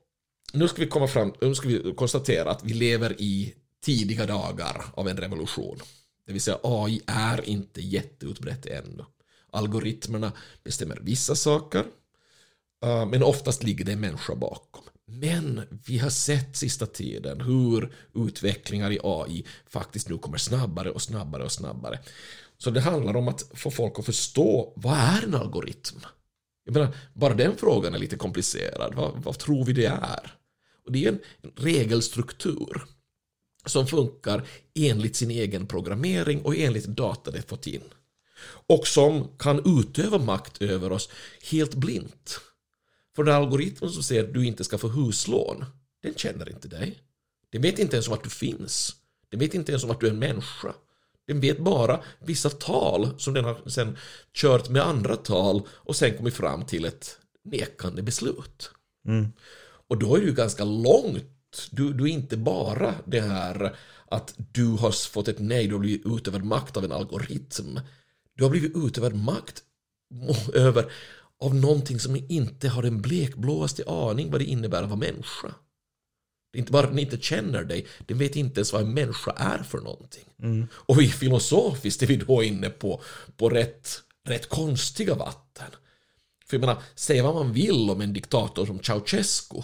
[0.53, 3.55] nu ska vi komma fram, nu ska vi konstatera att vi lever i
[3.85, 5.79] tidiga dagar av en revolution.
[6.27, 9.05] Det vill säga AI är inte jätteutbrett ännu.
[9.51, 10.33] Algoritmerna
[10.64, 11.85] bestämmer vissa saker,
[12.85, 14.85] Eh, men oftast ligger det en människa bakom.
[15.07, 21.03] Men vi har sett sista tiden hur utvecklingar i AI faktiskt nu kommer snabbare och
[21.03, 21.99] snabbare och snabbare.
[22.59, 25.97] Så det handlar om att få folk att förstå vad är en algoritm?
[26.64, 28.95] Jag menar, bara den frågan är lite komplicerad.
[28.95, 30.35] Vad, vad tror vi det är?
[30.85, 31.20] Och det är en
[31.57, 32.83] regelstruktur
[33.66, 37.83] som funkar enligt sin egen programmering och enligt data det fått in.
[38.66, 41.09] Och som kan utöva makt över oss
[41.51, 42.41] helt blint.
[43.19, 45.64] För den algoritmen som säger att du inte ska få huslån,
[46.03, 46.99] den känner inte dig.
[47.53, 48.97] Den vet inte ens om att du finns.
[49.31, 50.75] Den vet inte ens om att du är en människa.
[51.27, 53.97] Den vet bara vissa tal som den har sen
[54.35, 58.71] kört med andra tal och sen kommit fram till ett nekande beslut.
[59.09, 59.27] Mm.
[59.89, 61.69] Och då är det ju ganska långt.
[61.71, 63.77] Du, du är inte bara det här
[64.09, 67.81] att du har fått ett nej, du har blivit utövad makt av en algoritm.
[68.35, 69.62] Du har blivit utövad makt
[70.55, 70.93] över
[71.41, 75.55] av någonting som inte har den blekblåaste aning vad det innebär att vara människa.
[76.53, 78.95] Det är inte bara att den inte känner dig, den vet inte ens vad en
[78.95, 80.24] människa är för någonting.
[80.43, 80.66] Mm.
[80.72, 83.03] Och vi filosofiskt är vi då inne på,
[83.36, 85.70] på rätt, rätt konstiga vatten.
[86.47, 89.62] För jag menar, säga vad man vill om en diktator som Ceausescu.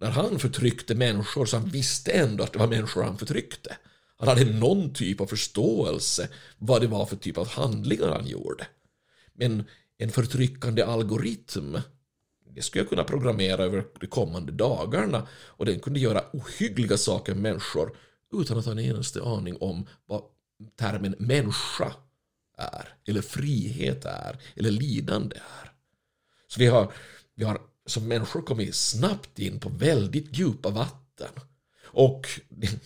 [0.00, 3.76] När han förtryckte människor så han visste ändå att det var människor han förtryckte.
[4.16, 8.66] Han hade någon typ av förståelse vad det var för typ av handlingar han gjorde.
[9.34, 9.64] Men
[9.98, 11.78] en förtryckande algoritm
[12.54, 17.34] det skulle jag kunna programmera över de kommande dagarna och den kunde göra ohyggliga saker
[17.34, 17.96] med människor
[18.32, 20.22] utan att ha en enaste aning om vad
[20.76, 21.94] termen människa
[22.58, 25.72] är, eller frihet är, eller lidande är.
[26.48, 26.92] Så vi har,
[27.34, 31.30] vi har som människor kommit snabbt in på väldigt djupa vatten.
[31.84, 32.28] Och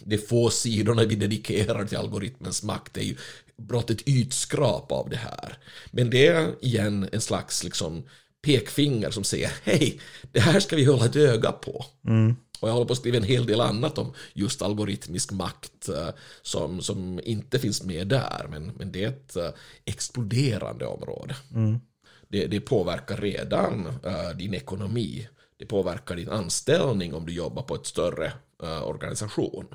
[0.04, 3.16] de få sidorna vi dedikerar till algoritmens makt är ju
[3.58, 5.58] blott ett ytskrap av det här.
[5.90, 8.04] Men det är igen en slags liksom
[8.42, 10.00] pekfinger som säger hej,
[10.32, 11.84] det här ska vi hålla ett öga på.
[12.06, 12.36] Mm.
[12.60, 16.08] Och jag håller på att skriva en hel del annat om just algoritmisk makt uh,
[16.42, 19.48] som, som inte finns med där, men, men det är ett uh,
[19.84, 21.36] exploderande område.
[21.54, 21.80] Mm.
[22.28, 25.28] Det, det, påverkar redan uh, din ekonomi.
[25.58, 28.32] Det påverkar din anställning om du jobbar på ett större
[28.62, 29.66] organisation.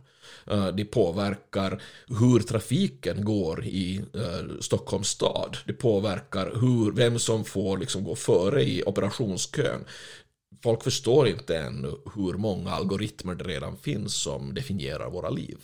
[0.51, 5.57] Uh, det påverkar hur trafiken går i uh, Stockholms stad.
[5.65, 9.85] Det påverkar hur, vem som får liksom gå före i operationskön.
[10.63, 15.57] Folk förstår inte ännu hur många algoritmer det redan finns som definierar våra liv.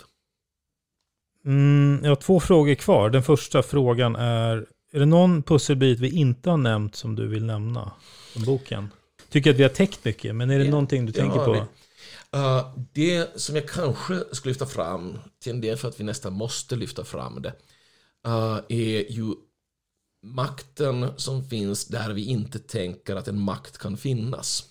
[1.46, 3.10] Mm, jag har två frågor kvar.
[3.10, 7.46] Den första frågan är, är det någon pusselbit vi inte har nämnt som du vill
[7.46, 7.92] nämna
[8.36, 8.90] om boken?
[9.30, 11.68] Tycker att vi har täckt mycket, men är det ja, någonting du tänker på?
[12.38, 16.34] Uh, det som jag kanske skulle lyfta fram, till en del för att vi nästan
[16.34, 17.54] måste lyfta fram det,
[18.28, 19.34] uh, är ju
[20.24, 24.64] makten som finns där vi inte tänker att en makt kan finnas.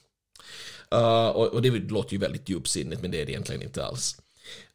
[0.95, 4.21] Uh, och, och, det låter ju väldigt djupsinnigt, men det är det egentligen inte alls.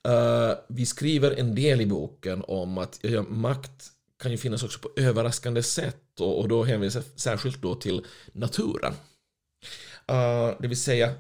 [0.07, 3.87] Uh, vi skriver en del i boken om att ja, makt
[4.19, 8.93] kan ju finnas också på överraskande sätt och, och då hänvisar särskilt då till naturen.
[10.11, 11.13] Uh, det vill säga,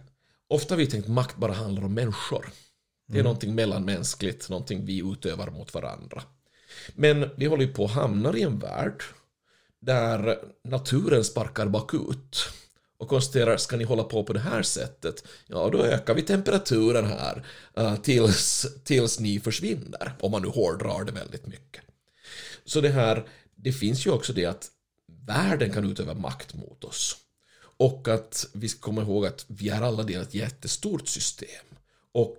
[0.51, 2.49] ofta har vi tänkt att makt bara handlar om människor.
[3.07, 3.23] Det är mm.
[3.23, 6.23] någonting mellanmänskligt, någonting vi utövar mot varandra.
[6.95, 9.03] Men vi håller ju på att hamna i en värld
[9.81, 12.49] där naturen sparkar bakut
[12.97, 15.27] och konstaterar, ska ni hålla på på det här sättet?
[15.47, 17.45] Ja, då ökar vi temperaturen här
[17.79, 21.83] uh, tills, tills ni försvinner, om man nu hårdrar det väldigt mycket.
[22.65, 24.67] Så det här, det finns ju också det att
[25.27, 27.17] världen kan utöva makt mot oss.
[27.81, 31.65] Och att vi ska komma ihåg att vi är alla del av ett jättestort system.
[32.11, 32.37] Och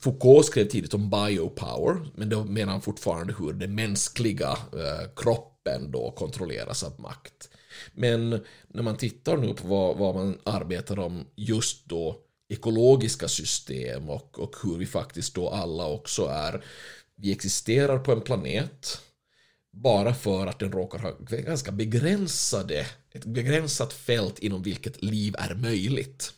[0.00, 5.90] Foucault skrev tidigt om biopower, men då menar han fortfarande hur den mänskliga eh, kroppen
[5.90, 7.50] då kontrolleras av makt.
[7.92, 12.16] Men när man tittar nu på vad, vad man arbetar om just då
[12.48, 16.64] ekologiska system och, och hur vi faktiskt då alla också är,
[17.16, 19.00] vi existerar på en planet
[19.82, 25.54] bara för att den råkar ha ganska begränsade, ett begränsat fält inom vilket liv är
[25.54, 26.32] möjligt.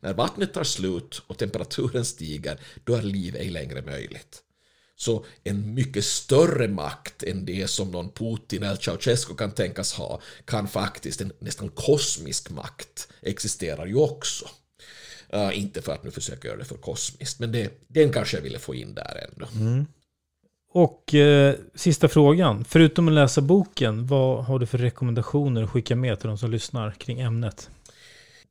[0.00, 4.42] När vattnet tar slut och temperaturen stiger, då är liv ej längre möjligt.
[4.96, 10.20] Så en mycket större makt än det som någon Putin eller Ceausescu kan tänkas ha
[10.44, 14.48] kan faktiskt, en nästan kosmisk makt, existerar ju också.
[15.34, 18.42] Uh, inte för att nu försöka göra det för kosmiskt, men det, den kanske jag
[18.42, 19.48] ville få in där ändå.
[19.54, 19.86] Mm.
[20.76, 22.64] Och eh, sista frågan.
[22.64, 26.50] Förutom att läsa boken, vad har du för rekommendationer att skicka med till de som
[26.50, 27.70] lyssnar kring ämnet?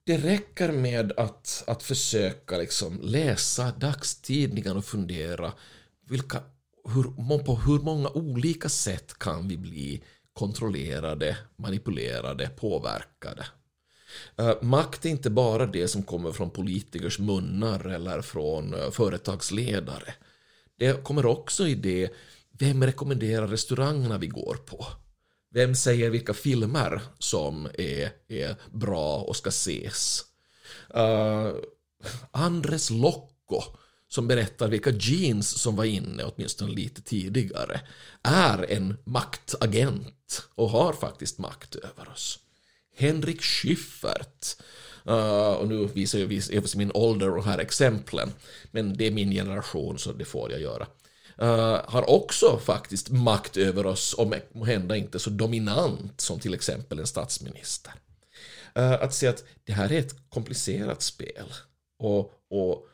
[0.03, 5.53] Det räcker med att, att försöka liksom läsa dagstidningar och fundera
[6.09, 6.39] vilka,
[6.93, 10.03] hur, på hur många olika sätt kan vi bli
[10.33, 13.45] kontrollerade, manipulerade, påverkade.
[14.41, 20.13] Uh, makt är inte bara det som kommer från politikers munnar eller från uh, företagsledare.
[20.77, 22.09] Det kommer också i det,
[22.51, 24.85] vem rekommenderar restaurangerna vi går på?
[25.53, 30.25] Vem säger vilka filmer som är, är bra och ska ses?
[30.95, 31.53] Uh,
[32.31, 33.61] Andres Locco
[34.07, 37.81] som berättar vilka jeans som var inne åtminstone lite tidigare
[38.23, 42.39] är en maktagent och har faktiskt makt över oss.
[42.97, 44.57] Henrik Schyffert
[45.09, 48.31] Uh, och nu visar jag vis, min ålder och här exemplen,
[48.71, 50.87] men det är min generation så det får jag göra.
[51.41, 54.33] Uh, har också faktiskt makt över oss, om
[54.65, 57.93] hända inte så dominant som till exempel en statsminister.
[58.79, 61.53] Uh, att se att det här är ett komplicerat spel
[61.99, 62.87] och, och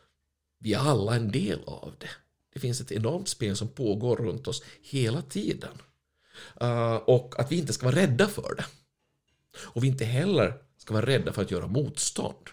[0.60, 2.10] vi är alla en del av det.
[2.54, 5.82] Det finns ett enormt spel som pågår runt oss hela tiden.
[6.64, 8.66] Uh, och att vi inte ska vara rädda för det.
[9.58, 12.50] Och vi inte heller ska vara rädda för att göra motstånd,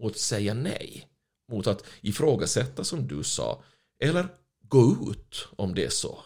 [0.00, 1.08] mot att säga nej,
[1.48, 3.62] mot att ifrågasätta som du sa,
[4.00, 4.28] eller
[4.62, 6.18] gå ut om det är så.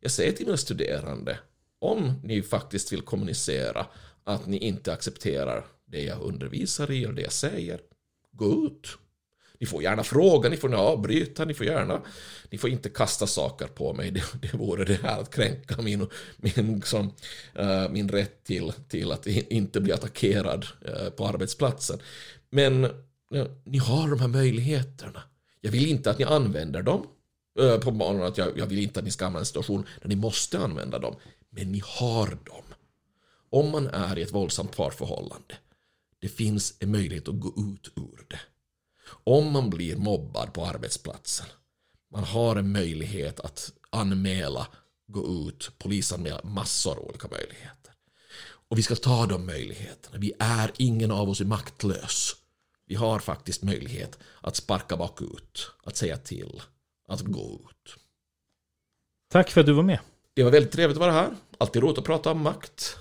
[0.00, 1.38] Jag säger till mina studerande,
[1.78, 3.86] om ni faktiskt vill kommunicera
[4.24, 7.80] att ni inte accepterar det jag undervisar i och det jag säger,
[8.32, 8.98] gå ut.
[9.60, 12.02] Ni får gärna fråga, ni får avbryta, ni får gärna...
[12.50, 14.10] Ni får inte kasta saker på mig.
[14.10, 16.06] Det, det vore det här att kränka min,
[16.36, 17.12] min, liksom,
[17.58, 21.98] uh, min rätt till, till att inte bli attackerad uh, på arbetsplatsen.
[22.50, 25.22] Men uh, ni har de här möjligheterna.
[25.60, 27.06] Jag vill inte att ni använder dem.
[27.82, 30.08] på banan att jag, jag vill inte att ni ska hamna i en situation där
[30.08, 31.14] ni måste använda dem.
[31.50, 32.64] Men ni har dem.
[33.50, 35.54] Om man är i ett våldsamt parförhållande.
[36.20, 38.38] Det finns en möjlighet att gå ut ur det
[39.24, 41.46] om man blir mobbad på arbetsplatsen,
[42.12, 44.66] man har en möjlighet att anmäla,
[45.08, 47.92] gå ut, polisanmäla, massor av olika möjligheter.
[48.68, 50.18] Och vi ska ta de möjligheterna.
[50.18, 52.36] Vi är, ingen av oss är maktlös.
[52.86, 56.62] Vi har faktiskt möjlighet att sparka bakut, att säga till,
[57.08, 57.96] att gå ut.
[59.30, 59.98] Tack för att du var med.
[60.34, 61.36] Det var väldigt trevligt att vara här.
[61.58, 62.98] Alltid roligt att prata om makt.